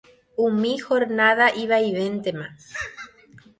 [0.45, 2.47] Umi jornada ivaivéntema.